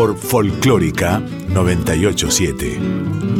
Por 0.00 0.16
Folclórica 0.16 1.20
987. 1.52 3.39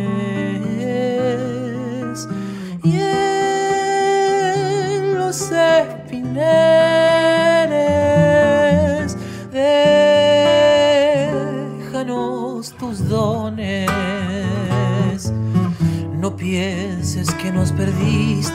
Y 2.83 2.97
en 2.97 4.35
los 5.17 5.51
espineres, 5.51 6.35
déjanos 11.91 12.71
tus 12.73 13.07
dones. 13.09 13.89
No 16.19 16.35
pienses 16.35 17.29
que 17.35 17.51
nos 17.51 17.71
perdiste 17.71 18.54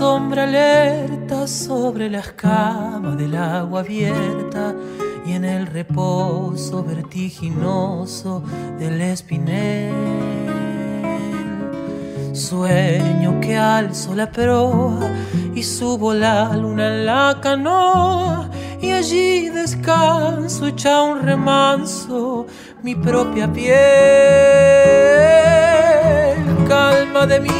Sombra 0.00 0.44
alerta 0.44 1.46
sobre 1.46 2.08
la 2.08 2.20
escama 2.20 3.14
del 3.16 3.36
agua 3.36 3.80
abierta 3.80 4.74
y 5.26 5.32
en 5.34 5.44
el 5.44 5.66
reposo 5.66 6.82
vertiginoso 6.82 8.42
del 8.78 8.98
espinel. 9.02 9.92
Sueño 12.32 13.40
que 13.42 13.58
alzo 13.58 14.14
la 14.14 14.32
proa 14.32 15.12
y 15.54 15.62
subo 15.62 16.14
la 16.14 16.56
luna 16.56 16.86
en 16.86 17.04
la 17.04 17.38
canoa 17.42 18.48
y 18.80 18.92
allí 18.92 19.50
descanso 19.50 20.66
echa 20.66 21.02
un 21.02 21.20
remanso 21.20 22.46
mi 22.82 22.94
propia 22.94 23.52
piel. 23.52 23.76
Calma 26.66 27.26
de 27.26 27.40
mis 27.40 27.59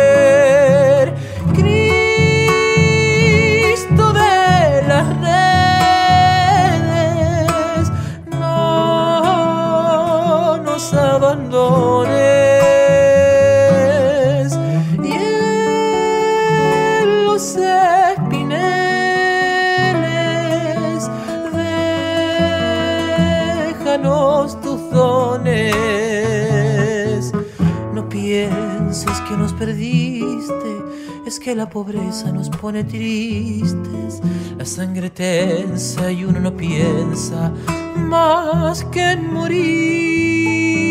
Y 15.01 15.13
en 17.03 17.25
los 17.25 17.55
espineles 17.55 18.59
déjanos 23.79 24.59
tus 24.59 24.91
dones. 24.91 25.71
No 27.93 28.09
pienses 28.09 29.21
que 29.29 29.37
nos 29.37 29.53
perdiste 29.53 30.83
es 31.25 31.39
que 31.39 31.55
la 31.55 31.69
pobreza 31.69 32.29
nos 32.33 32.49
pone 32.49 32.83
tristes, 32.83 34.21
la 34.57 34.65
sangre 34.65 35.09
tensa 35.09 36.11
y 36.11 36.25
uno 36.25 36.41
no 36.41 36.57
piensa 36.57 37.53
más 37.95 38.83
que 38.85 39.11
en 39.11 39.31
morir 39.31 40.90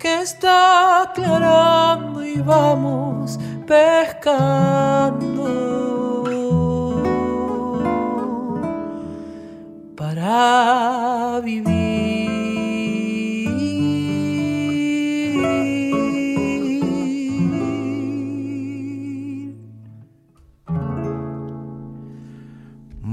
Que 0.00 0.22
está 0.22 1.02
aclarando 1.02 2.24
y 2.24 2.40
vamos 2.40 3.38
pescando 3.66 5.20
para 9.94 11.40
vivir. 11.44 11.79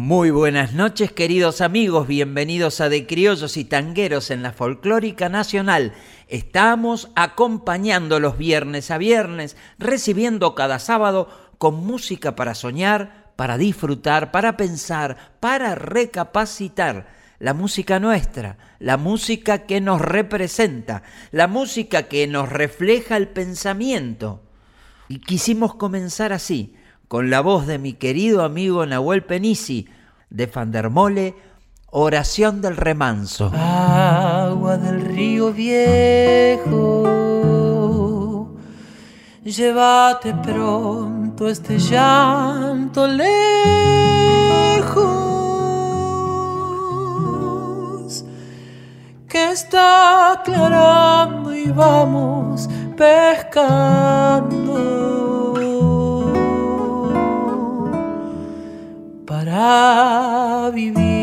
Muy 0.07 0.31
buenas 0.31 0.73
noches 0.73 1.11
queridos 1.11 1.59
amigos, 1.59 2.07
bienvenidos 2.07 2.79
a 2.79 2.87
De 2.87 3.05
Criollos 3.05 3.57
y 3.57 3.65
Tangueros 3.65 4.31
en 4.31 4.41
la 4.41 4.53
Folclórica 4.53 5.27
Nacional. 5.27 5.91
Estamos 6.29 7.09
acompañando 7.17 8.21
los 8.21 8.37
viernes 8.37 8.89
a 8.89 8.97
viernes, 8.97 9.57
recibiendo 9.77 10.55
cada 10.55 10.79
sábado 10.79 11.27
con 11.57 11.85
música 11.85 12.37
para 12.37 12.55
soñar, 12.55 13.33
para 13.35 13.57
disfrutar, 13.57 14.31
para 14.31 14.55
pensar, 14.55 15.35
para 15.41 15.75
recapacitar. 15.75 17.09
La 17.39 17.53
música 17.53 17.99
nuestra, 17.99 18.57
la 18.79 18.95
música 18.95 19.65
que 19.65 19.81
nos 19.81 19.99
representa, 19.99 21.03
la 21.31 21.47
música 21.47 22.03
que 22.03 22.27
nos 22.27 22.47
refleja 22.47 23.17
el 23.17 23.27
pensamiento. 23.27 24.41
Y 25.09 25.19
quisimos 25.19 25.75
comenzar 25.75 26.31
así, 26.31 26.75
con 27.09 27.29
la 27.29 27.41
voz 27.41 27.67
de 27.67 27.77
mi 27.77 27.91
querido 27.91 28.43
amigo 28.43 28.85
Nahuel 28.85 29.23
Penisi, 29.23 29.87
de 30.29 30.47
Fandermole, 30.47 31.35
Oración 31.89 32.61
del 32.61 32.75
Remanso. 32.75 33.51
Agua 33.55 34.77
del 34.77 35.01
río 35.01 35.53
viejo, 35.53 37.03
llévate 39.43 40.33
pronto 40.33 41.47
este 41.47 41.79
llanto 41.79 43.07
lejos, 43.07 43.35
que 49.29 49.51
está 49.51 50.33
aclarando 50.33 51.55
y 51.55 51.71
vamos 51.71 52.69
pescando. 52.97 54.57
Para 59.27 60.71
vivir. 60.73 61.17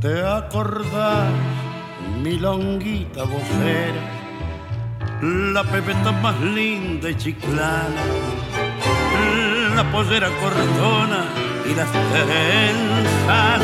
¿Te 0.00 0.22
acordás? 0.22 1.55
Milonguita 2.26 3.22
vocera, 3.22 4.02
la 5.54 5.62
pepeta 5.62 6.10
más 6.10 6.40
linda 6.40 7.08
y 7.08 7.14
chiclana, 7.14 8.02
la 9.76 9.84
pollera 9.92 10.28
cortona 10.42 11.20
y 11.70 11.74
las 11.80 11.90
trenzas, 11.92 13.60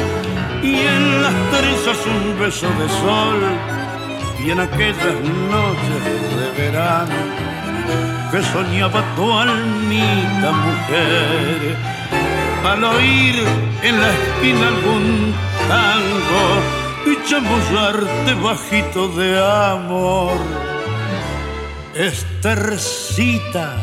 y 0.62 0.74
en 0.94 1.22
las 1.22 1.34
trenzas 1.50 1.98
un 2.06 2.38
beso 2.38 2.68
de 2.80 2.88
sol, 3.02 3.40
y 4.44 4.50
en 4.52 4.60
aquellas 4.60 5.18
noches 5.54 6.02
de 6.38 6.62
verano 6.62 7.20
que 8.30 8.42
soñaba 8.54 9.02
tu 9.16 9.24
almita 9.32 10.50
mujer, 10.66 11.76
al 12.64 12.84
oír 12.84 13.44
en 13.82 14.00
la 14.00 14.08
esquina 14.12 14.68
algún 14.68 15.34
tango 15.68 16.81
y 17.06 17.28
chamullarte 17.28 18.34
bajito 18.42 19.08
de 19.08 19.38
amor. 19.38 20.36
Estercita, 21.94 23.74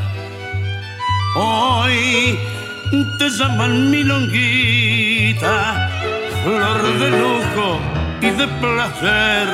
hoy 1.35 2.39
te 3.17 3.29
llaman 3.29 3.91
milonguita, 3.91 5.89
flor 6.43 6.81
de 6.99 7.09
lujo 7.11 7.79
y 8.21 8.29
de 8.31 8.47
placer, 8.47 9.47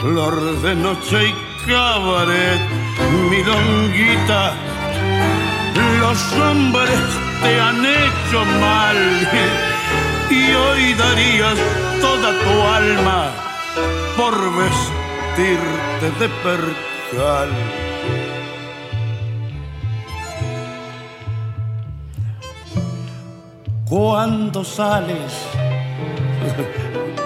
flor 0.00 0.62
de 0.62 0.74
noche 0.76 1.28
y 1.28 1.34
cabaret, 1.68 2.60
milonguita. 3.30 4.54
Los 6.00 6.32
hombres 6.32 7.00
te 7.42 7.60
han 7.60 7.84
hecho 7.84 8.44
mal 8.60 8.96
y 10.30 10.52
hoy 10.52 10.94
darías 10.94 11.85
toda 12.00 12.30
tu 12.44 12.54
alma 12.80 13.30
por 14.16 14.34
vestirte 14.58 16.08
de 16.20 16.28
percal. 16.42 17.50
Cuando 23.88 24.64
sales 24.64 25.32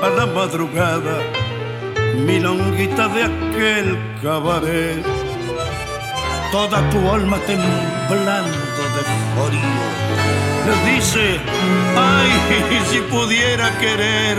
a 0.02 0.08
la 0.10 0.26
madrugada, 0.26 1.16
mi 2.26 2.38
longuita 2.38 3.08
de 3.08 3.24
aquel 3.24 3.98
cabaret, 4.22 5.02
toda 6.52 6.78
tu 6.90 6.98
alma 7.08 7.38
temblando 7.46 8.82
de 8.94 9.02
frío 9.34 10.09
dice, 10.84 11.40
ay, 11.96 12.30
si 12.90 13.00
pudiera 13.00 13.76
querer, 13.78 14.38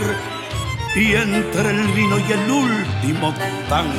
y 0.95 1.13
entre 1.15 1.69
el 1.69 1.87
vino 1.89 2.19
y 2.19 2.31
el 2.31 2.51
último 2.51 3.33
tango, 3.69 3.93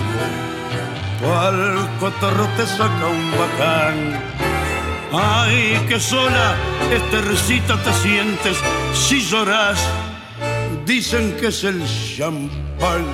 al 1.40 1.88
cotorro 1.98 2.46
te 2.56 2.66
saca 2.66 3.06
un 3.06 3.30
bacán. 3.32 4.20
Ay, 5.12 5.78
que 5.88 6.00
sola, 6.00 6.56
estercita 6.90 7.76
te 7.82 7.92
sientes 7.94 8.56
si 8.94 9.20
lloras. 9.20 9.78
Dicen 10.86 11.36
que 11.38 11.48
es 11.48 11.64
el 11.64 11.82
champán. 11.86 13.06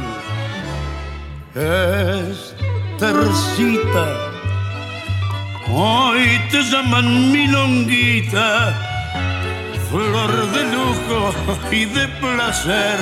Estercita, 2.98 4.06
hoy 5.70 6.40
te 6.50 6.62
llaman 6.62 7.32
milonguita 7.32 8.87
flor 9.90 10.52
de 10.52 10.64
lujo 10.64 11.32
y 11.70 11.84
de 11.86 12.08
placer, 12.20 12.98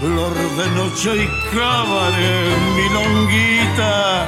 flor 0.00 0.34
de 0.34 0.70
noche 0.70 1.24
y 1.24 1.56
cabaret, 1.56 2.58
milonguita. 2.76 4.26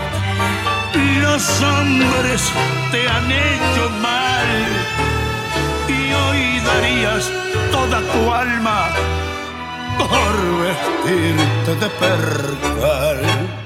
Los 1.23 1.63
hombres 1.63 2.43
te 2.91 3.09
han 3.09 3.31
hecho 3.31 3.91
mal 4.01 4.49
y 5.89 6.13
hoy 6.13 6.61
darías 6.61 7.31
toda 7.71 8.01
tu 8.13 8.33
alma 8.33 8.89
por 9.99 10.35
vestirte 10.63 11.75
de 11.81 11.91
percal. 11.91 13.60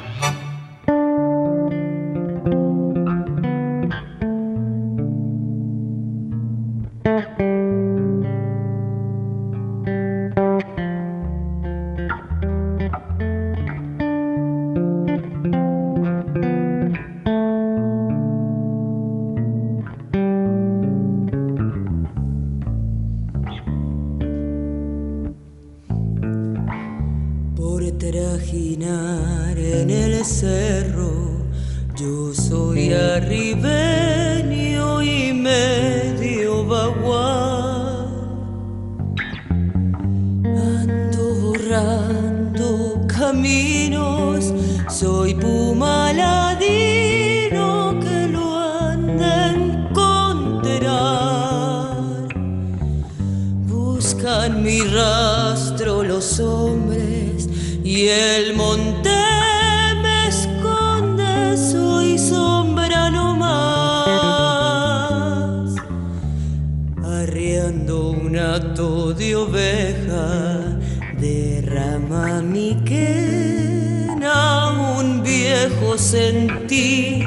De 68.55 69.35
oveja 69.35 70.79
derrama 71.19 72.41
mi 72.41 72.77
quena 72.85 74.71
un 75.01 75.25
viejo 75.25 75.99
sentir. 75.99 77.27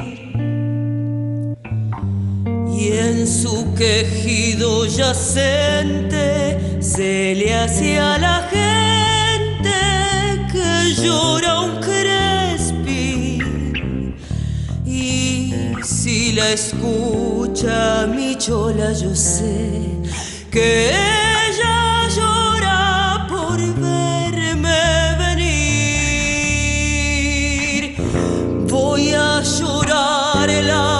Y 2.71 2.91
en 2.93 3.27
su 3.27 3.73
quejido 3.75 4.85
yacente 4.85 6.79
se 6.81 7.35
le 7.35 7.55
hacía 7.55 8.17
la 8.19 8.47
gente 8.49 9.75
que 10.53 10.95
llora 11.03 11.59
un 11.59 11.81
crespín 11.81 13.43
y 14.85 15.51
si 15.83 16.31
la 16.31 16.51
escucha 16.51 18.07
mi 18.07 18.33
chola 18.37 18.93
yo 18.93 19.13
sé 19.13 19.96
que 20.51 20.89
ella 20.89 22.07
llora 22.15 23.25
por 23.29 23.57
verme 23.57 25.15
venir. 25.17 26.35
Voy 28.67 29.13
a 29.13 29.41
llorar 29.41 30.49
la 30.49 30.96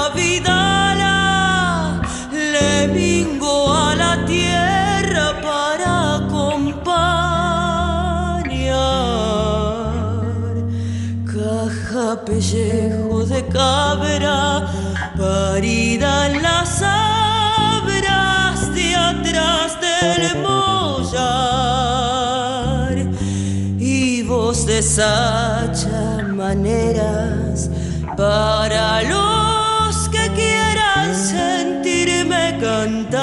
voz 24.78 24.84
de 24.84 24.84
sacha 24.84 26.24
maneras 26.36 27.70
para 28.16 29.02
los 29.04 30.10
que 30.10 30.30
quieran 30.36 31.16
sentirme 31.16 32.58
cantar. 32.60 33.18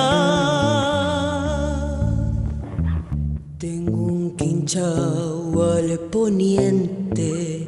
Tengo 3.58 3.96
un 3.96 4.37
quinchao 4.37 5.62
al 5.76 5.99
poniente, 6.11 7.64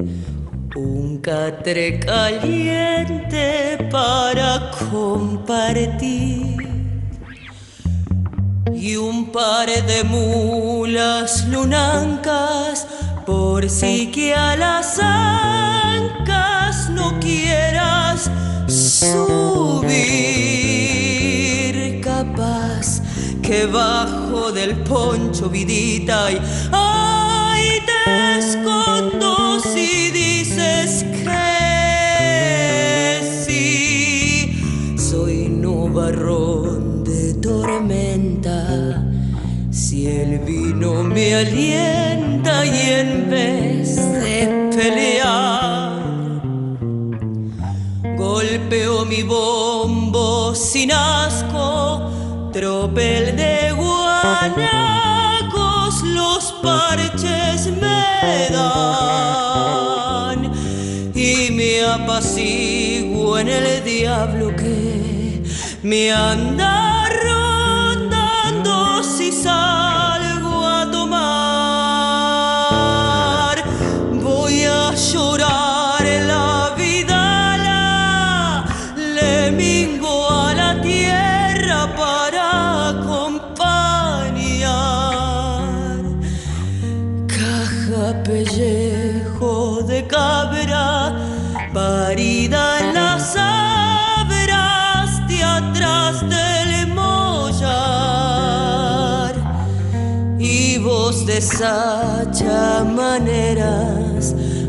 un 0.74 1.18
catre 1.18 2.00
caliente 2.00 3.88
para 3.90 4.70
compartir 4.90 6.56
y 8.74 8.96
un 8.96 9.32
par 9.32 9.68
de 9.68 10.04
mulas 10.04 11.46
lunancas 11.48 12.86
por 13.26 13.68
si 13.68 14.06
que 14.12 14.32
a 14.32 14.56
las 14.56 14.98
ancas 15.00 16.88
no 16.90 17.18
quieras 17.18 18.30
subir 18.68 19.90
capaz 22.00 23.02
que 23.42 23.66
bajo 23.66 24.52
del 24.52 24.76
poncho 24.84 25.50
vidita 25.50 26.30
y 26.30 26.40
ay 26.70 27.82
te 27.84 28.38
escondo 28.38 29.58
si 29.58 30.12
dices 30.12 31.04
que 31.24 31.36
sí 33.44 34.96
soy 34.96 35.48
nubarrón 35.48 37.02
de 37.02 37.34
tormenta 37.34 39.04
si 39.72 40.06
el 40.06 40.38
vino 40.38 41.02
me 41.02 41.34
y 42.64 42.90
en 42.90 43.28
vez 43.30 43.96
de 43.96 44.70
pelear 44.74 46.00
golpeo 48.16 49.04
mi 49.04 49.22
bombo 49.22 50.54
sin 50.54 50.92
asco 50.92 52.10
tropel 52.52 53.36
de 53.36 53.72
guanacos 53.72 54.72
los 56.02 56.52
parches 56.62 57.66
me 57.80 58.48
dan 58.50 60.40
y 61.14 61.50
me 61.52 61.82
apaciguo 61.84 63.38
en 63.38 63.48
el 63.48 63.84
diablo 63.84 64.54
que 64.56 65.42
me 65.82 66.12
anda 66.12 66.85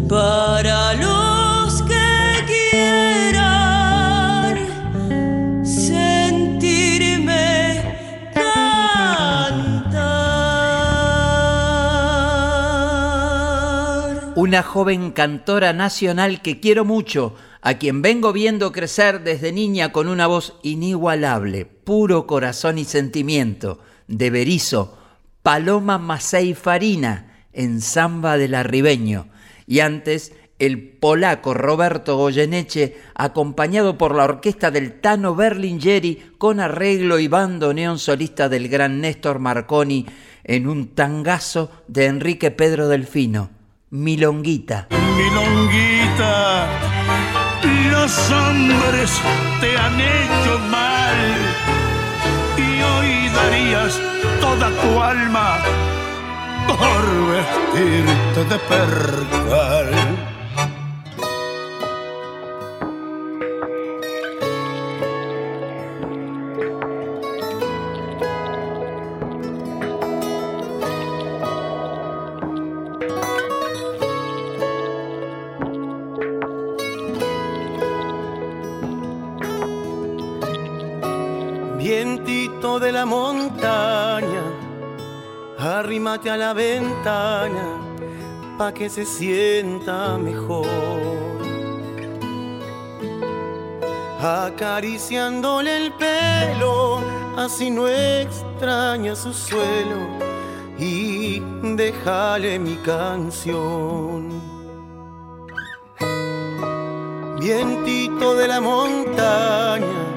para 0.07 0.93
los 0.93 1.81
que 1.83 2.45
quieran 2.71 4.55
sentirme 5.65 7.21
cantar. 8.33 9.53
Una 14.35 14.63
joven 14.63 15.11
cantora 15.11 15.73
nacional 15.73 16.41
que 16.41 16.61
quiero 16.61 16.85
mucho, 16.85 17.35
a 17.61 17.73
quien 17.73 18.01
vengo 18.01 18.31
viendo 18.31 18.71
crecer 18.71 19.23
desde 19.23 19.51
niña 19.51 19.91
con 19.91 20.07
una 20.07 20.25
voz 20.27 20.53
inigualable, 20.63 21.65
puro 21.65 22.25
corazón 22.27 22.77
y 22.77 22.85
sentimiento, 22.85 23.79
de 24.07 24.29
Berizo, 24.29 24.96
Paloma 25.47 25.97
Macei 25.97 26.53
Farina, 26.53 27.45
en 27.53 27.79
Samba 27.79 28.37
del 28.37 28.53
Arribeño, 28.53 29.29
y 29.65 29.79
antes 29.79 30.33
el 30.59 30.89
polaco 30.89 31.53
Roberto 31.53 32.17
Goyeneche, 32.17 32.97
acompañado 33.15 33.97
por 33.97 34.13
la 34.13 34.25
orquesta 34.25 34.71
del 34.71 34.99
Tano 34.99 35.35
Berlingeri, 35.35 36.33
con 36.37 36.59
arreglo 36.59 37.17
y 37.17 37.29
bandoneón 37.29 37.97
solista 37.97 38.49
del 38.49 38.67
gran 38.67 38.99
Néstor 38.99 39.39
Marconi, 39.39 40.05
en 40.43 40.67
un 40.67 40.87
tangazo 40.87 41.71
de 41.87 42.07
Enrique 42.07 42.51
Pedro 42.51 42.89
Delfino, 42.89 43.49
Milonguita. 43.89 44.89
Milonguita, 45.15 46.67
los 47.89 48.31
hombres 48.31 49.21
te 49.61 49.77
han 49.77 49.97
hecho 49.97 50.59
mal 50.69 51.86
hoy 53.07 53.29
darías 53.29 53.99
toda 54.41 54.69
tu 54.81 55.01
alma 55.01 55.59
por 56.67 57.03
vestirte 57.31 58.43
de 58.49 58.59
percal. 58.59 60.36
A 86.25 86.35
la 86.35 86.53
ventana, 86.53 87.77
pa' 88.57 88.73
que 88.73 88.89
se 88.89 89.05
sienta 89.05 90.17
mejor. 90.17 90.65
Acariciándole 94.19 95.77
el 95.77 95.93
pelo, 95.93 96.99
así 97.37 97.69
no 97.69 97.87
extraña 97.87 99.15
su 99.15 99.31
suelo 99.31 99.99
y 100.79 101.39
déjale 101.75 102.57
mi 102.57 102.75
canción. 102.77 104.41
Vientito 107.39 108.35
de 108.35 108.47
la 108.47 108.59
montaña, 108.59 110.16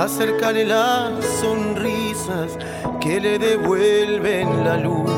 acércale 0.00 0.64
las 0.64 1.24
sonrisas 1.42 2.56
que 3.00 3.20
le 3.20 3.38
devuelven 3.38 4.64
la 4.64 4.76
luz. 4.78 5.10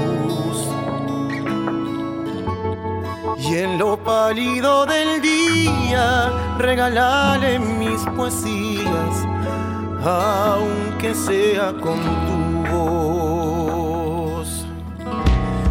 Y 3.38 3.56
en 3.58 3.78
lo 3.78 3.96
pálido 3.96 4.84
del 4.86 5.22
día, 5.22 6.32
regalale 6.58 7.60
mis 7.60 8.00
poesías, 8.16 9.14
aunque 10.04 11.14
sea 11.14 11.72
con 11.74 12.00
tu 12.26 12.38
voz. 12.72 14.66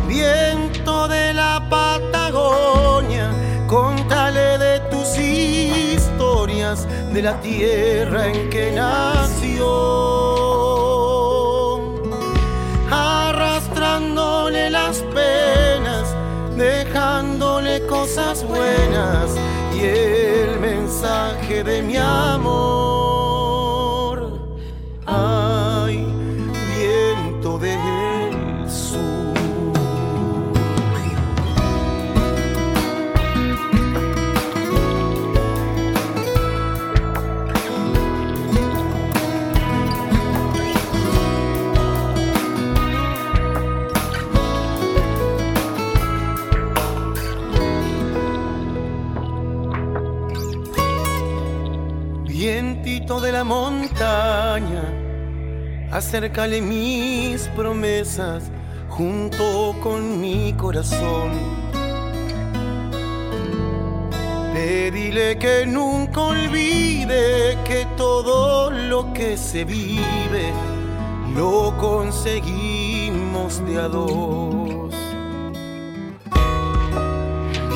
Viento 0.08 1.08
de 1.10 1.34
la 1.34 1.62
Patagonia, 1.70 3.30
contale 3.68 4.58
de 4.58 4.80
tus 4.90 5.18
historias 5.18 6.88
de 7.14 7.22
la 7.22 7.40
tierra 7.42 8.28
en 8.28 8.50
que 8.50 8.72
nació. 8.72 9.68
Arrastrándole 12.90 14.70
las 14.70 14.98
penas, 15.14 16.16
dejándole 16.56 17.86
cosas 17.88 18.46
buenas 18.46 19.36
y 19.76 19.86
el 19.86 20.60
mensaje 20.60 21.64
de 21.64 21.82
mi 21.82 21.98
amor. 21.98 22.91
Montaña, 54.02 54.84
acércale 55.92 56.60
mis 56.62 57.48
promesas 57.56 58.44
junto 58.90 59.76
con 59.82 60.20
mi 60.20 60.54
corazón. 60.54 61.32
Pedile 64.54 65.38
que 65.38 65.66
nunca 65.68 66.22
olvide 66.22 67.58
que 67.64 67.86
todo 67.96 68.72
lo 68.72 69.14
que 69.14 69.38
se 69.38 69.66
vive 69.66 70.52
lo 71.36 71.76
conseguimos 71.78 73.64
de 73.68 73.80
a 73.80 73.88
dos. 73.88 74.96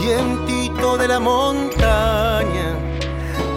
Vientito 0.02 0.98
de 0.98 1.08
la 1.08 1.20
montaña, 1.20 2.85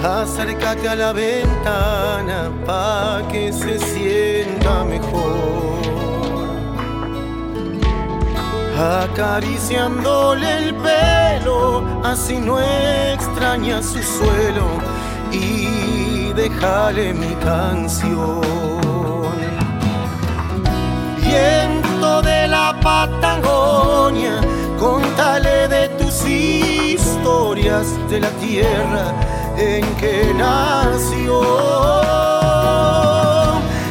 acércate 0.05 0.89
a 0.89 0.95
la 0.95 1.13
ventana 1.13 2.51
pa' 2.65 3.23
que 3.31 3.53
se 3.53 3.79
sienta 3.79 4.85
mejor. 4.85 5.79
Acariciándole 8.79 10.59
el 10.59 10.75
pelo, 10.77 11.83
así 12.05 12.39
no 12.39 12.61
extraña 12.61 13.83
su 13.83 14.01
suelo 14.01 14.67
y 15.33 16.33
déjale 16.33 17.13
mi 17.13 17.35
canción. 17.45 18.41
Viento 21.21 22.23
de 22.23 22.47
la 22.47 22.79
Patagonia, 22.81 24.41
contale 24.79 25.67
de 25.67 25.89
tus 25.99 26.25
historias 26.25 27.87
de 28.09 28.21
la 28.21 28.31
tierra 28.41 29.38
en 29.59 29.85
que 29.97 30.33
nació. 30.35 31.40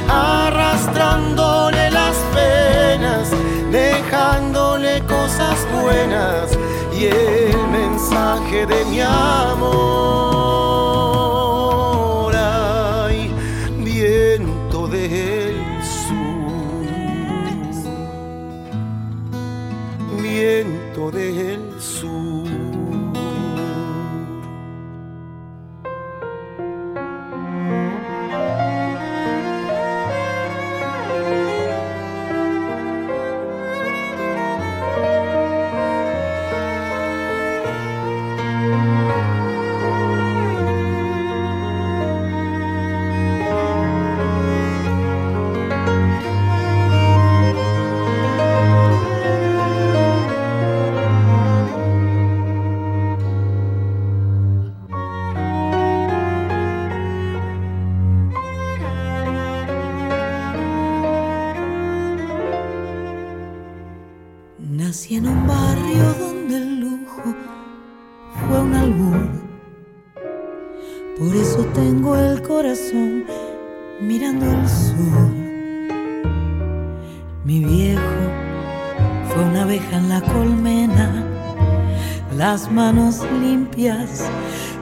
Arrastrándole 0.10 1.92
las 1.92 2.16
penas, 2.34 3.30
dejándole 3.72 5.04
cosas 5.06 5.58
buenas 5.82 6.58
y 6.98 7.06
el 7.06 7.68
mensaje 7.68 8.66
de 8.66 8.86
mi 8.86 9.02
amor. 9.02 10.27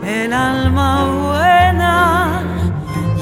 El 0.03 0.33
alma 0.33 1.05
buena. 1.05 2.43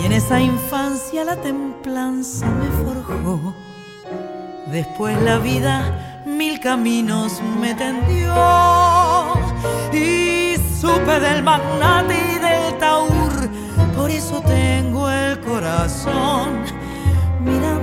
Y 0.01 0.05
en 0.05 0.11
esa 0.11 0.39
infancia 0.39 1.23
la 1.23 1.35
templanza 1.35 2.45
me 2.47 2.67
forjó. 2.83 3.53
Después 4.71 5.21
la 5.21 5.37
vida 5.39 6.21
mil 6.25 6.59
caminos 6.59 7.41
me 7.61 7.73
tendió 7.73 8.33
y 9.91 10.55
supe 10.79 11.19
del 11.19 11.43
magnate 11.43 12.15
y 12.15 12.39
del 12.39 12.77
taur. 12.79 13.33
Por 13.95 14.09
eso 14.09 14.41
tengo 14.41 15.09
el 15.09 15.39
corazón 15.41 16.63
mirando 17.39 17.82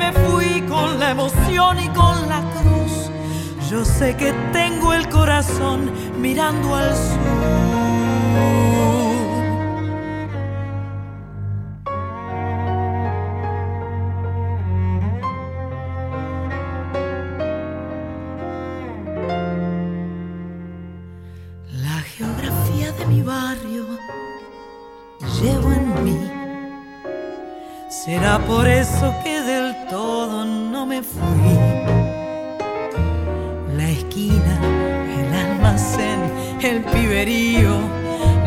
me 0.00 0.12
fui 0.12 0.62
con 0.62 0.98
la 0.98 1.10
emoción 1.10 1.78
y 1.78 1.88
con 1.88 2.16
la 2.32 2.40
cruz, 2.56 3.10
yo 3.70 3.84
sé 3.84 4.16
que 4.16 4.32
tengo 4.50 4.94
el 4.94 5.06
corazón 5.10 5.92
mirando 6.18 6.74
al 6.74 6.96
sur. 6.96 7.70
por 28.38 28.68
eso 28.68 29.14
que 29.24 29.39
fui. 31.02 31.58
La 33.76 33.88
esquina, 33.88 34.58
el 35.18 35.34
almacén, 35.34 36.20
el 36.62 36.84
piberío, 36.84 37.76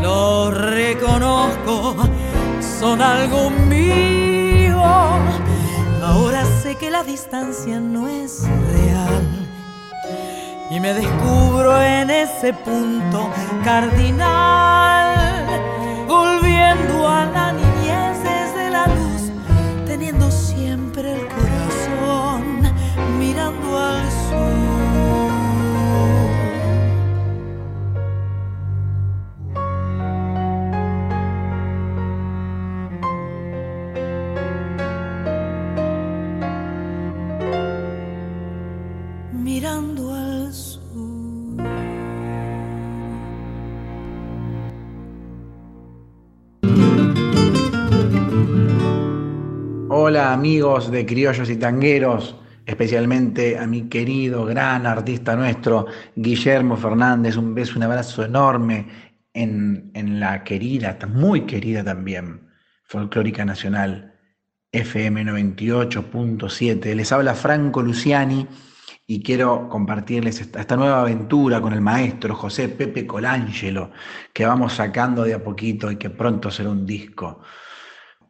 lo 0.01 0.51
reconozco, 0.51 1.95
son 2.79 3.01
algo 3.01 3.49
mío. 3.49 4.81
Ahora 6.03 6.45
sé 6.61 6.75
que 6.75 6.89
la 6.91 7.03
distancia 7.03 7.79
no 7.79 8.07
es 8.07 8.43
real. 8.73 9.23
Y 10.69 10.79
me 10.79 10.93
descubro 10.93 11.81
en 11.81 12.09
ese 12.09 12.53
punto 12.53 13.29
cardinal, 13.63 15.15
volviendo 16.07 17.07
a 17.07 17.25
la 17.25 17.52
Hola 50.05 50.33
amigos 50.33 50.91
de 50.91 51.05
Criollos 51.05 51.49
y 51.49 51.55
Tangueros, 51.55 52.35
especialmente 52.65 53.57
a 53.57 53.65
mi 53.65 53.87
querido 53.87 54.43
gran 54.43 54.85
artista 54.85 55.33
nuestro, 55.33 55.85
Guillermo 56.13 56.75
Fernández. 56.75 57.37
Un 57.37 57.55
beso, 57.55 57.77
un 57.77 57.83
abrazo 57.83 58.25
enorme 58.25 58.85
en, 59.33 59.91
en 59.93 60.19
la 60.19 60.43
querida, 60.43 60.97
muy 61.07 61.45
querida 61.45 61.85
también, 61.85 62.49
Folclórica 62.83 63.45
Nacional 63.45 64.19
FM 64.73 65.23
98.7. 65.23 66.95
Les 66.95 67.09
habla 67.13 67.33
Franco 67.33 67.81
Luciani 67.81 68.45
y 69.07 69.23
quiero 69.23 69.69
compartirles 69.69 70.41
esta, 70.41 70.59
esta, 70.59 70.75
nueva 70.75 70.99
aventura 70.99 71.61
con 71.61 71.71
el 71.71 71.79
maestro 71.79 72.35
José 72.35 72.67
Pepe 72.67 73.07
Colangelo, 73.07 73.91
que 74.33 74.45
vamos 74.45 74.73
sacando 74.73 75.23
de 75.23 75.35
a 75.35 75.41
poquito 75.41 75.89
y 75.89 75.95
que 75.95 76.09
pronto 76.09 76.51
será 76.51 76.71
un 76.71 76.85
disco. 76.85 77.39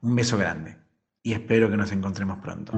Un 0.02 0.16
beso 0.16 0.38
grande 0.38 0.83
y 1.24 1.32
espero 1.32 1.70
que 1.72 1.78
nos 1.78 1.92
encontremos 1.92 2.38
pronto. 2.40 2.74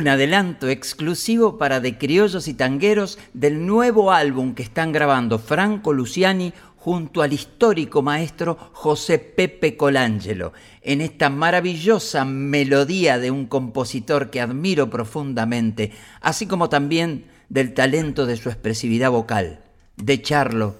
Un 0.00 0.08
adelanto 0.08 0.70
exclusivo 0.70 1.58
para 1.58 1.78
De 1.78 1.98
Criollos 1.98 2.48
y 2.48 2.54
Tangueros 2.54 3.18
del 3.34 3.66
nuevo 3.66 4.12
álbum 4.12 4.54
que 4.54 4.62
están 4.62 4.92
grabando 4.92 5.38
Franco 5.38 5.92
Luciani 5.92 6.54
junto 6.76 7.20
al 7.20 7.34
histórico 7.34 8.00
maestro 8.00 8.56
José 8.72 9.18
Pepe 9.18 9.76
Colangelo, 9.76 10.54
en 10.80 11.02
esta 11.02 11.28
maravillosa 11.28 12.24
melodía 12.24 13.18
de 13.18 13.30
un 13.30 13.44
compositor 13.44 14.30
que 14.30 14.40
admiro 14.40 14.88
profundamente, 14.88 15.92
así 16.22 16.46
como 16.46 16.70
también 16.70 17.26
del 17.50 17.74
talento 17.74 18.24
de 18.24 18.38
su 18.38 18.48
expresividad 18.48 19.10
vocal, 19.10 19.60
de 19.98 20.22
Charlo, 20.22 20.76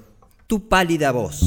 tu 0.46 0.66
pálida 0.66 1.12
voz. 1.12 1.42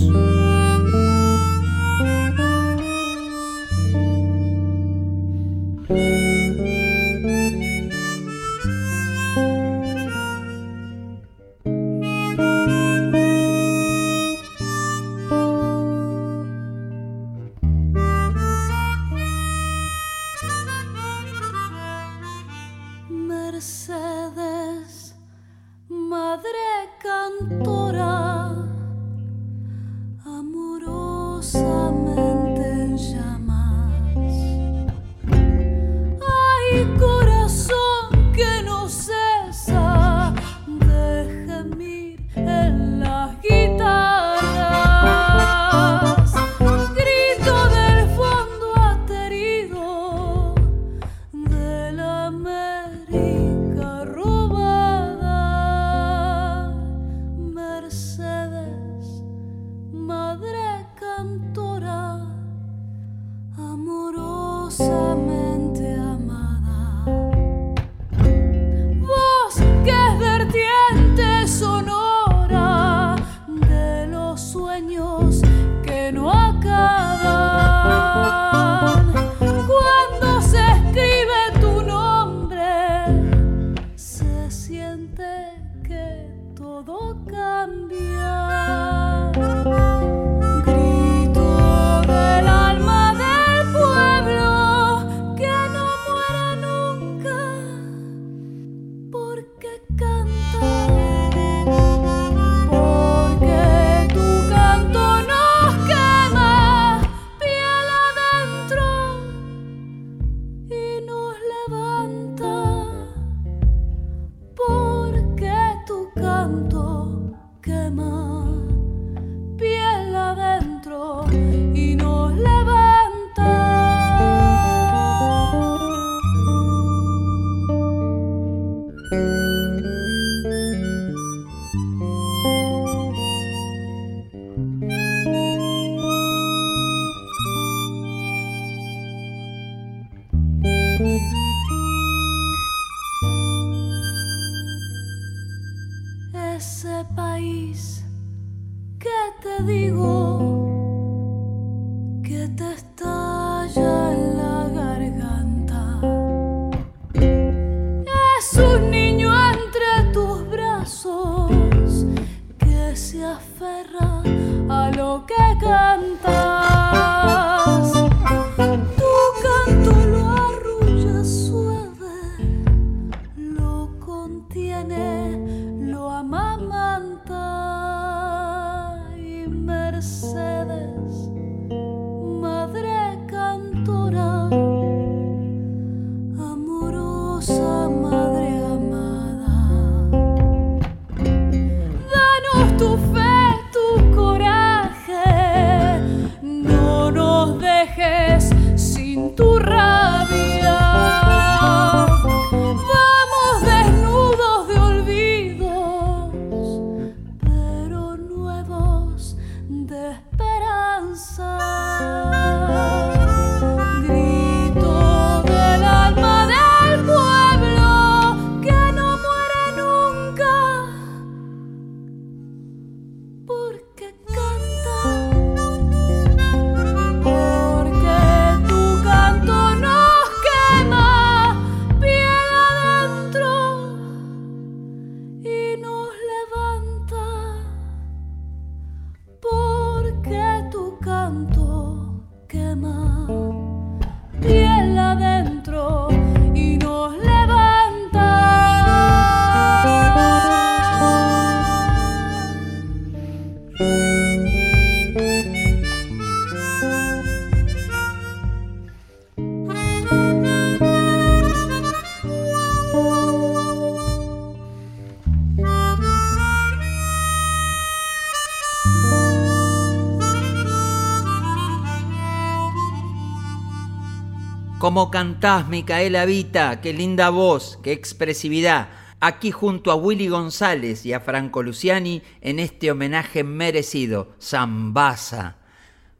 ¿Cómo 275.43 275.55
cantás, 275.55 275.69
Micaela 275.69 276.25
Vita? 276.25 276.79
Qué 276.79 276.93
linda 276.93 277.29
voz, 277.29 277.77
qué 277.83 277.91
expresividad. 277.91 278.87
Aquí 279.19 279.51
junto 279.51 279.91
a 279.91 279.95
Willy 279.95 280.29
González 280.29 281.05
y 281.05 281.11
a 281.11 281.19
Franco 281.19 281.61
Luciani 281.61 282.21
en 282.39 282.59
este 282.59 282.89
homenaje 282.89 283.43
merecido. 283.43 284.37
Zambasa, 284.39 285.57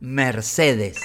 Mercedes. 0.01 0.99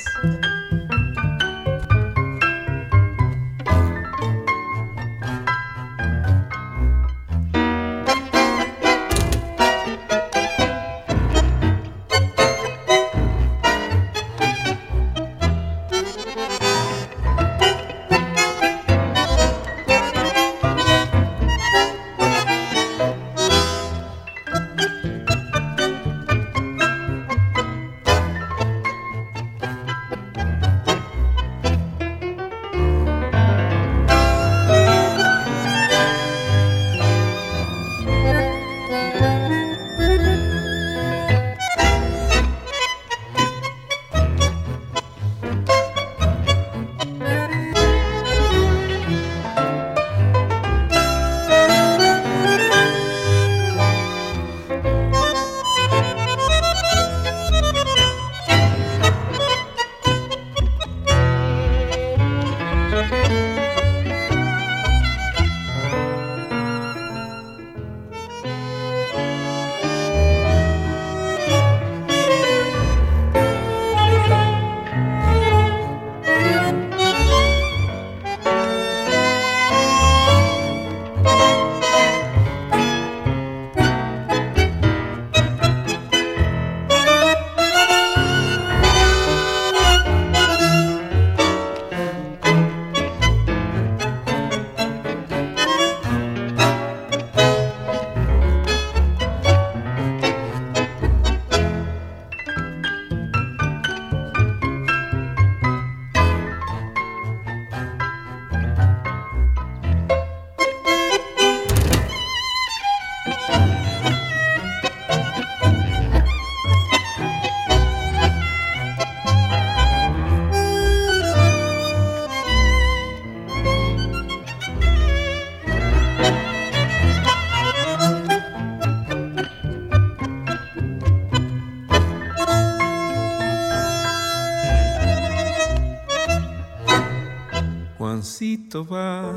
Va. 138.84 139.32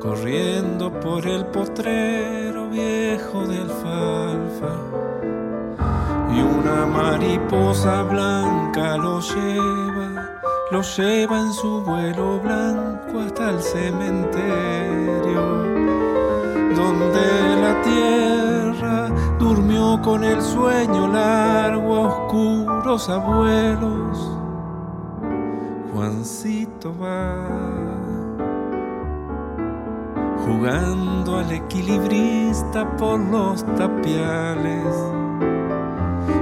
Corriendo 0.00 0.90
por 1.00 1.26
el 1.26 1.46
potrero 1.46 2.68
viejo 2.68 3.46
de 3.46 3.58
alfalfa 3.58 4.74
y 6.34 6.42
una 6.42 6.86
mariposa 6.86 8.02
blanca 8.02 8.96
lo 8.96 9.20
lleva, 9.20 10.40
lo 10.70 10.82
lleva 10.82 11.40
en 11.40 11.52
su 11.52 11.82
vuelo 11.82 12.40
blanco 12.40 13.20
hasta 13.20 13.50
el 13.50 13.62
cementerio 13.62 15.04
donde 16.74 17.56
la 17.62 17.82
tierra 17.82 19.08
durmió 19.38 20.00
con 20.02 20.24
el 20.24 20.42
sueño 20.42 21.08
largo 21.08 22.00
oscuros 22.02 23.08
abuelos 23.08 24.43
va 27.00 27.48
jugando 30.44 31.38
al 31.38 31.52
equilibrista 31.52 32.96
por 32.96 33.20
los 33.20 33.64
tapiales 33.76 34.94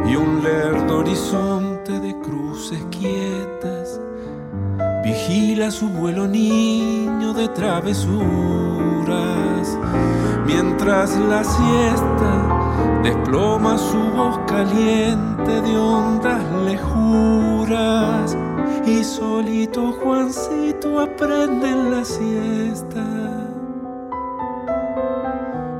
y 0.08 0.16
un 0.16 0.42
lerdo 0.42 0.98
horizonte 0.98 2.00
de 2.00 2.18
cruces 2.20 2.84
quietas 2.90 4.00
vigila 5.04 5.70
su 5.70 5.88
vuelo 5.88 6.26
niño 6.26 7.34
de 7.34 7.48
travesuras. 7.48 8.18
Mientras 10.46 11.16
la 11.18 11.44
siesta 11.44 13.00
desploma 13.02 13.76
su 13.76 13.98
voz 13.98 14.38
caliente 14.46 15.60
de 15.60 15.76
ondas 15.76 16.42
lejuras 16.64 18.36
y 18.86 19.04
solito 19.04 19.92
Juancito 19.92 21.00
aprende 21.00 21.70
en 21.70 21.90
la 21.90 22.04
siesta 22.04 23.04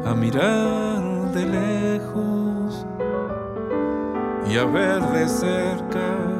a 0.04 0.14
mirar 0.14 1.02
de 1.32 1.46
lejos 1.46 2.86
y 4.48 4.56
a 4.56 4.64
ver 4.64 5.00
de 5.12 5.28
cerca. 5.28 6.31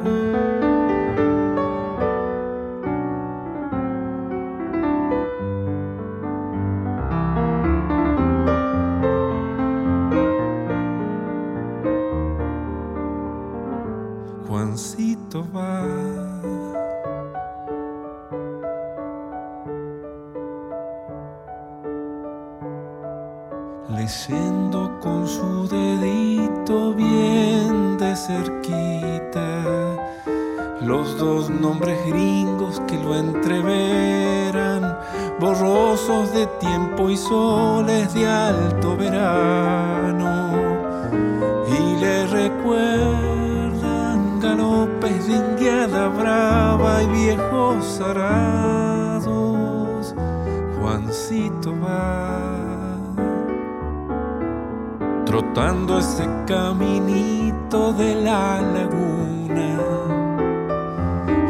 Laguna. 58.73 59.79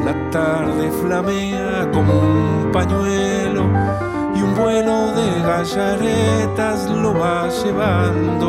La 0.04 0.30
tarde 0.30 0.90
flamea 0.90 1.90
como 1.92 2.12
un 2.12 2.70
pañuelo 2.72 3.64
y 4.34 4.42
un 4.42 4.54
vuelo 4.54 5.12
de 5.12 5.28
gallaretas 5.42 6.90
lo 6.90 7.14
va 7.14 7.48
llevando. 7.48 8.48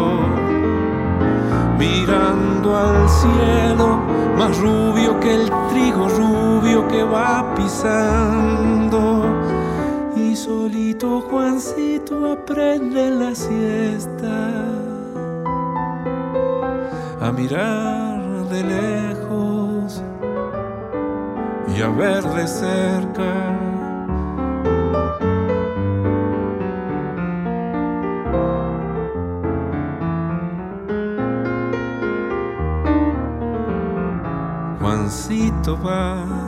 Mirando 1.78 2.78
al 2.78 3.10
cielo, 3.10 4.00
más 4.38 4.58
rubio 4.60 5.18
aquel 5.18 5.52
trigo 5.70 6.08
rubio 6.10 6.88
que 6.88 7.04
va 7.04 7.54
pisando. 7.56 9.26
Y 10.16 10.36
solito 10.36 11.22
Juancito 11.22 12.32
aprende 12.32 13.10
la 13.12 13.36
siesta 13.36 14.74
a 17.24 17.32
mirar 17.32 18.03
de 18.54 18.64
lejos 18.64 20.04
y 21.76 21.82
a 21.82 21.90
ver 21.90 22.24
de 22.24 22.48
cerca. 22.48 23.60
Juancito 34.80 35.80
va. 35.82 36.43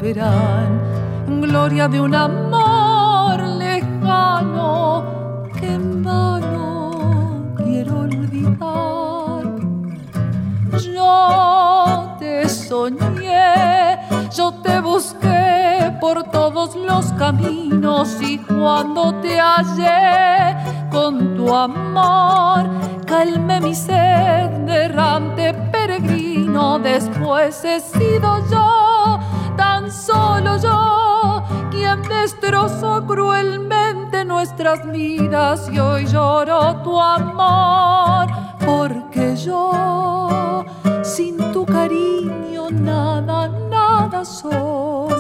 Volverán, 0.05 0.80
gloria 1.40 1.88
de 1.88 1.98
un 1.98 2.14
amor 2.14 3.40
lejano 3.40 5.02
que 5.59 5.72
en 5.72 6.02
vano 6.02 7.55
quiero 7.57 8.00
olvidar. 8.00 9.44
Yo 10.92 12.16
te 12.18 12.46
soñé, 12.48 13.98
yo 14.36 14.52
te 14.62 14.80
busqué 14.80 15.96
por 16.02 16.24
todos 16.24 16.76
los 16.76 17.07
caminos 17.12 18.20
y 18.20 18.36
cuando 18.38 19.14
te 19.22 19.40
hallé 19.40 20.55
con 20.90 21.34
tu 21.34 21.55
amor, 21.55 22.68
calmé 23.07 23.59
mi 23.61 23.74
sed 23.74 24.50
de 24.66 24.84
errante 24.84 25.55
peregrino, 25.72 26.78
después 26.78 27.64
he 27.64 27.80
sido 27.80 28.46
yo, 28.50 28.84
solo 29.91 30.57
yo, 30.59 31.43
quien 31.70 32.03
destrozó 32.03 33.05
cruelmente 33.07 34.24
nuestras 34.24 34.87
vidas 34.91 35.68
y 35.72 35.78
hoy 35.78 36.07
lloro 36.07 36.76
tu 36.82 37.01
amor, 37.01 38.26
porque 38.64 39.37
yo 39.37 40.64
sin 41.03 41.37
tu 41.53 41.64
cariño 41.66 42.70
nada, 42.70 43.49
nada 43.49 44.24
soy. 44.24 45.13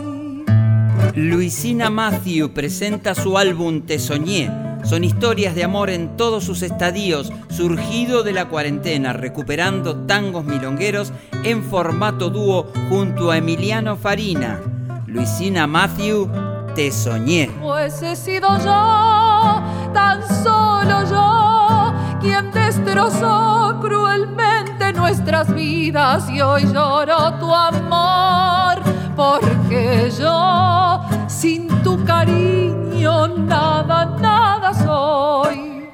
Luisina 1.14 1.90
Matthew 1.90 2.52
presenta 2.52 3.14
su 3.14 3.38
álbum 3.38 3.82
Te 3.82 3.98
Soñé 3.98 4.50
son 4.84 5.02
historias 5.02 5.54
de 5.54 5.64
amor 5.64 5.88
en 5.88 6.14
todos 6.18 6.44
sus 6.44 6.60
estadios, 6.60 7.32
surgido 7.48 8.22
de 8.22 8.32
la 8.32 8.48
cuarentena, 8.48 9.14
recuperando 9.14 9.96
tangos 10.04 10.44
milongueros 10.44 11.10
en 11.42 11.62
formato 11.62 12.28
dúo 12.28 12.70
junto 12.90 13.30
a 13.30 13.38
Emiliano 13.38 13.96
Farina. 13.96 14.60
Luisina 15.06 15.66
Matthew, 15.66 16.28
te 16.74 16.92
soñé. 16.92 17.50
Pues 17.62 18.02
he 18.02 18.14
sido 18.14 18.46
yo, 18.58 19.62
tan 19.94 20.22
solo 20.42 21.08
yo, 21.08 21.94
quien 22.20 22.52
destrozó 22.52 23.78
cruelmente 23.80 24.92
nuestras 24.92 25.54
vidas 25.54 26.28
y 26.28 26.42
hoy 26.42 26.64
lloro 26.70 27.32
tu 27.38 27.54
amor, 27.54 28.73
porque 29.16 30.10
yo 30.18 31.00
sin 31.28 31.68
tu 31.82 32.02
cariño 32.04 33.28
nada, 33.28 34.06
nada 34.20 34.74
soy. 34.74 35.88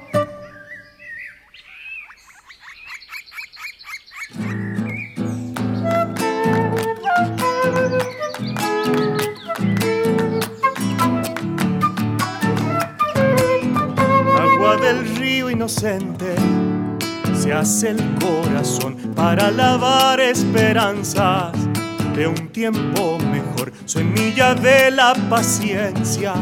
Agua 14.39 14.77
del 14.77 15.15
río 15.15 15.49
inocente 15.49 16.35
se 17.33 17.53
hace 17.53 17.89
el 17.89 18.15
corazón 18.19 18.95
para 19.15 19.51
lavar 19.51 20.19
esperanzas 20.19 21.51
de 22.15 22.27
un 22.27 22.49
tiempo 22.49 23.17
mejor, 23.19 23.71
semilla 23.85 24.53
de 24.53 24.91
la 24.91 25.13
paciencia 25.29 26.33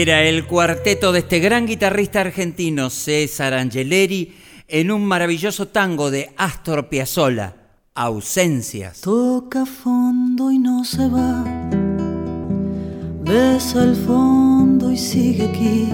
Era 0.00 0.22
el 0.22 0.46
cuarteto 0.46 1.10
de 1.10 1.18
este 1.18 1.40
gran 1.40 1.66
guitarrista 1.66 2.20
argentino 2.20 2.88
César 2.88 3.52
Angeleri 3.52 4.32
en 4.68 4.92
un 4.92 5.04
maravilloso 5.04 5.66
tango 5.66 6.12
de 6.12 6.30
Astor 6.36 6.88
Piazzolla, 6.88 7.56
Ausencias. 7.96 9.00
Toca 9.00 9.66
fondo 9.66 10.52
y 10.52 10.58
no 10.60 10.84
se 10.84 11.08
va, 11.08 11.42
Besa 13.24 13.82
el 13.82 13.96
fondo 13.96 14.92
y 14.92 14.96
sigue 14.96 15.46
aquí. 15.46 15.88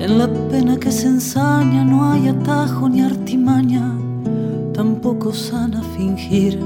En 0.00 0.18
la 0.18 0.26
pena 0.48 0.80
que 0.80 0.90
se 0.90 1.06
ensaña 1.06 1.84
no 1.84 2.10
hay 2.10 2.26
atajo 2.26 2.88
ni 2.88 3.02
artimaña, 3.02 3.96
tampoco 4.74 5.32
sana 5.32 5.80
fingir. 5.96 6.58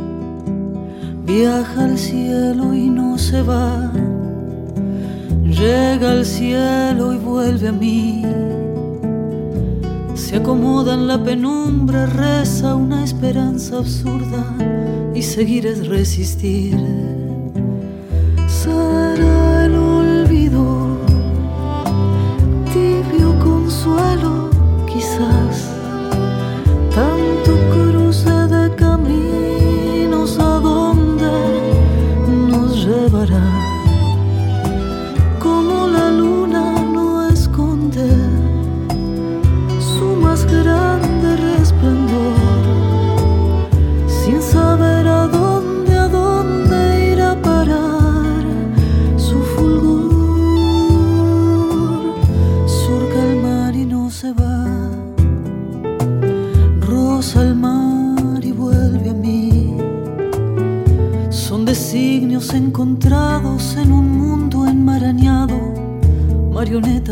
Viaja 1.27 1.85
al 1.85 1.99
cielo 1.99 2.73
y 2.73 2.89
no 2.89 3.19
se 3.19 3.43
va. 3.43 3.93
Llega 5.65 6.11
al 6.11 6.27
cielo 6.27 7.15
y 7.15 7.17
vuelve 7.17 7.69
a 7.69 7.73
mí. 7.73 8.23
Se 10.15 10.37
acomoda 10.37 10.93
en 10.93 11.07
la 11.09 11.25
penumbra, 11.25 12.05
reza 12.05 12.75
una 12.75 13.03
esperanza 13.03 13.79
absurda 13.79 14.45
y 15.15 15.23
seguir 15.23 15.65
es 15.67 15.87
resistir. 15.89 16.77
Será 18.47 19.65
el 19.65 19.75
olvido, 19.75 20.99
tibio 22.75 23.39
consuelo, 23.39 24.44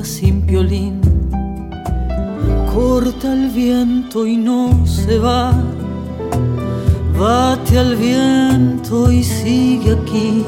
sin 0.01 0.47
violín 0.47 1.01
corta 2.73 3.33
el 3.33 3.51
viento 3.51 4.27
y 4.27 4.37
no 4.37 4.87
se 4.87 5.19
va. 5.19 5.53
Bate 7.19 7.79
al 7.79 7.97
viento 7.97 9.13
y 9.13 9.23
sigue 9.23 9.93
aquí. 9.93 10.45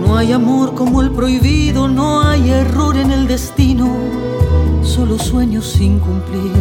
No 0.00 0.16
hay 0.16 0.32
amor 0.32 0.74
como 0.74 1.00
el 1.00 1.10
prohibido, 1.10 1.88
no 1.88 2.20
hay 2.20 2.50
error 2.50 2.96
en 2.96 3.10
el 3.10 3.26
destino, 3.26 3.88
solo 4.82 5.18
sueños 5.18 5.66
sin 5.66 5.98
cumplir. 5.98 6.52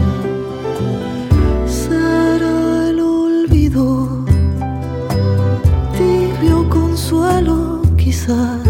Será 1.67 2.89
el 2.89 2.99
olvido, 2.99 4.25
tibio 5.97 6.67
consuelo 6.69 7.81
quizás, 7.97 8.64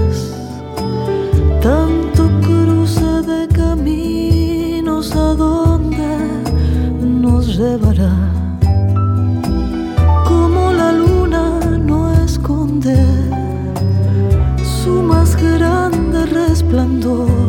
grande 16.76 17.06
resplandor, 17.06 17.45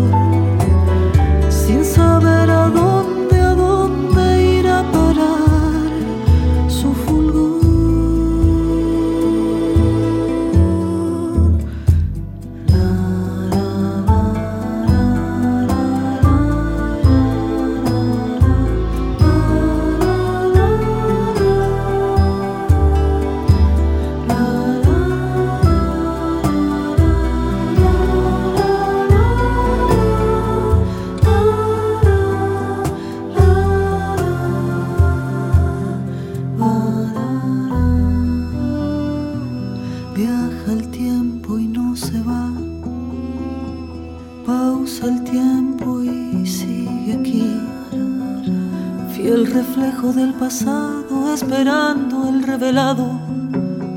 pasado, 50.47 51.35
esperando 51.35 52.29
el 52.29 52.45
revelado 52.45 53.19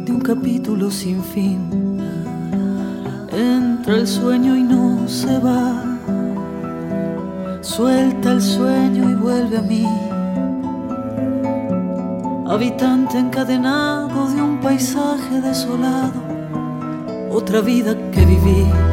de 0.04 0.12
un 0.12 0.20
capítulo 0.20 0.90
sin 0.90 1.24
fin. 1.24 1.60
Entra 3.32 3.98
el 3.98 4.08
sueño 4.08 4.56
y 4.56 4.64
no 4.64 5.08
se 5.08 5.38
va. 5.38 5.84
Suelta 7.62 8.32
el 8.32 8.42
sueño 8.42 9.12
y 9.12 9.14
vuelve 9.14 9.58
a 9.58 9.62
mí 9.62 9.86
habitante 12.48 13.20
encadenado 13.20 14.28
de 14.34 14.42
un 14.42 14.60
paisaje 14.60 15.42
desolado, 15.42 16.20
otra 17.30 17.62
vida 17.62 17.96
que 18.12 18.26
viví. 18.26 18.89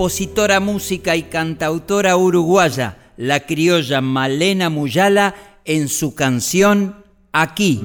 Compositora, 0.00 0.60
música 0.60 1.14
y 1.14 1.24
cantautora 1.24 2.16
uruguaya, 2.16 2.96
la 3.18 3.40
criolla 3.40 4.00
Malena 4.00 4.70
Muyala, 4.70 5.34
en 5.66 5.88
su 5.88 6.14
canción 6.14 7.04
Aquí. 7.32 7.82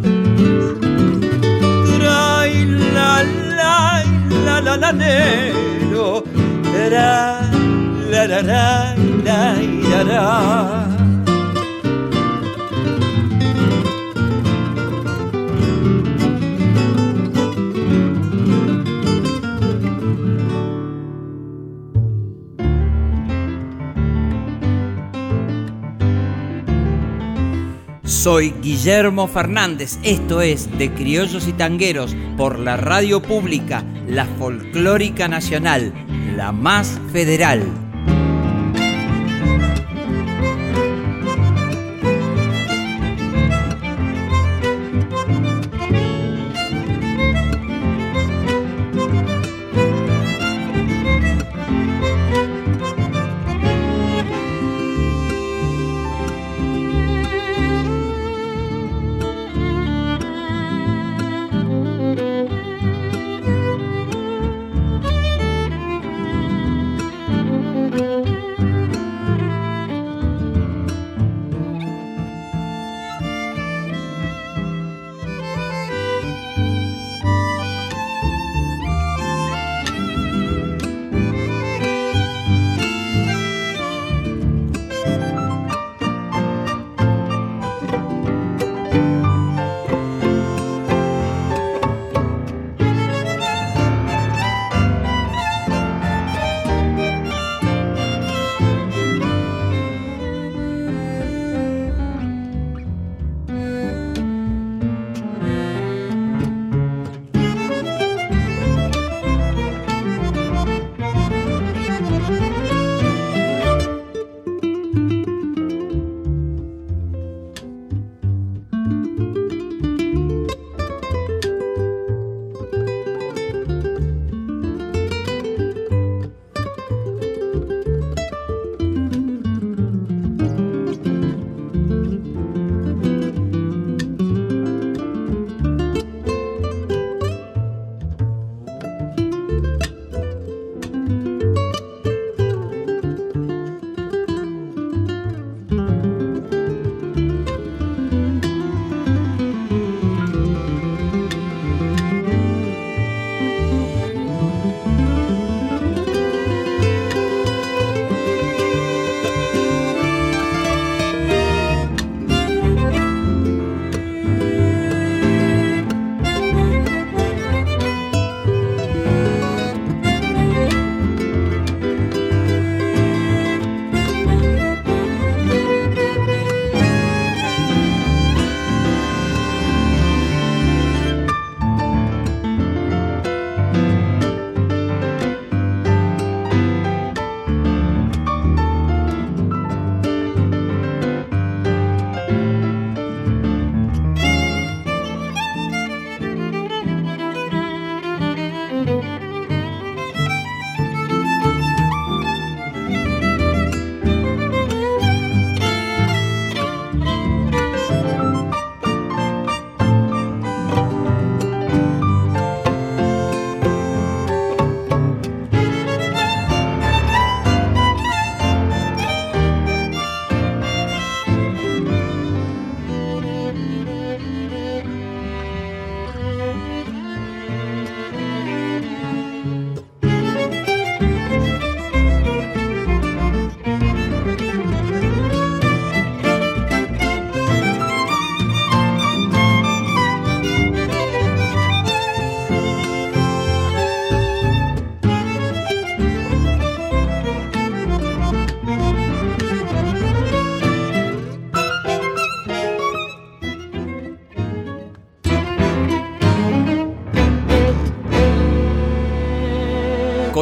Soy 28.25 28.55
Guillermo 28.59 29.27
Fernández, 29.27 29.99
esto 30.01 30.41
es 30.41 30.79
De 30.79 30.91
Criollos 30.91 31.47
y 31.47 31.53
Tangueros 31.53 32.15
por 32.37 32.57
la 32.57 32.75
radio 32.75 33.21
pública, 33.21 33.83
la 34.07 34.25
folclórica 34.25 35.27
nacional, 35.27 35.93
la 36.35 36.51
más 36.51 36.99
federal. 37.13 37.84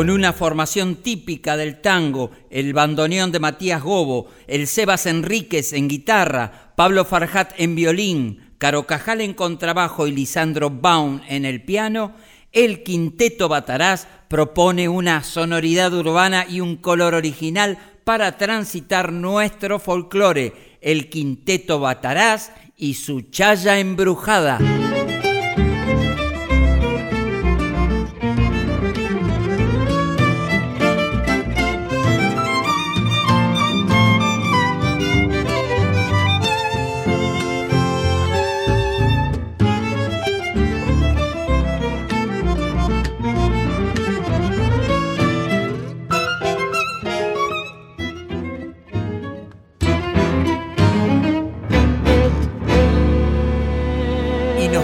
Con 0.04 0.10
una 0.10 0.34
formación 0.34 0.98
típica 0.98 1.56
del 1.56 1.80
tango, 1.80 2.30
el 2.50 2.74
bandoneón 2.74 3.32
de 3.32 3.40
Matías 3.40 3.82
Gobo, 3.82 4.28
el 4.48 4.68
Sebas 4.68 5.06
Enríquez 5.06 5.72
en 5.72 5.88
guitarra, 5.88 6.74
Pablo 6.76 7.06
Farjat 7.06 7.54
en 7.56 7.74
violín, 7.74 8.52
Caro 8.58 8.86
Cajal 8.86 9.22
en 9.22 9.34
contrabajo 9.34 10.06
y 10.06 10.12
Lisandro 10.12 10.70
Baum 10.70 11.22
en 11.30 11.46
el 11.46 11.64
piano, 11.64 12.12
el 12.52 12.84
Quinteto 12.84 13.48
Batarás 13.48 14.10
propone 14.28 14.90
una 14.90 15.24
sonoridad 15.24 15.94
urbana 15.94 16.46
y 16.50 16.60
un 16.60 16.76
color 16.76 17.14
original 17.14 17.78
para 18.04 18.38
transitar 18.38 19.14
nuestro 19.14 19.80
folclore, 19.80 20.78
el 20.82 21.08
Quinteto 21.08 21.80
Batarás 21.80 22.52
y 22.76 22.96
su 22.96 23.22
chaya 23.22 23.80
embrujada. 23.80 24.60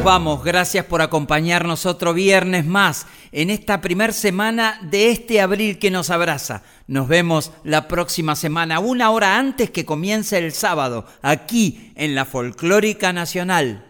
Vamos. 0.10 0.44
Gracias 0.44 0.86
por 0.86 1.04
acompañarnos 1.04 1.86
otro 1.86 2.16
viernes 2.16 2.66
más 2.66 3.06
en 3.32 3.52
esta 3.52 3.80
primer 3.80 4.12
semana 4.12 4.80
de 4.82 5.12
este 5.12 5.40
abril 5.40 5.78
que 5.78 5.92
nos 5.92 6.10
abraza. 6.10 6.64
Nos 6.88 7.08
vemos 7.08 7.52
la 7.64 7.88
próxima 7.88 8.36
semana, 8.36 8.80
una 8.80 9.12
hora 9.12 9.38
antes 9.38 9.70
que 9.70 9.86
comience 9.86 10.40
el 10.40 10.52
sábado, 10.52 11.06
aquí 11.22 11.92
en 11.94 12.16
la 12.16 12.26
Folclórica 12.26 13.14
Nacional. 13.14 13.86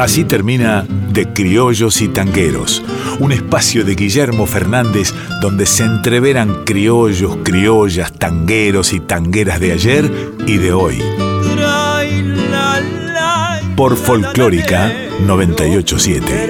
Así 0.00 0.24
termina 0.24 0.86
De 1.12 1.30
Criollos 1.30 2.00
y 2.00 2.08
Tangueros, 2.08 2.82
un 3.18 3.32
espacio 3.32 3.84
de 3.84 3.94
Guillermo 3.94 4.46
Fernández 4.46 5.12
donde 5.42 5.66
se 5.66 5.84
entreveran 5.84 6.64
criollos, 6.64 7.36
criollas, 7.44 8.10
tangueros 8.10 8.94
y 8.94 9.00
tangueras 9.00 9.60
de 9.60 9.72
ayer 9.72 10.10
y 10.46 10.56
de 10.56 10.72
hoy. 10.72 11.02
Por 13.76 13.94
Folclórica 13.98 14.90
987. 15.20 16.48